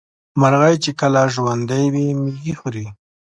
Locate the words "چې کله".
0.83-1.21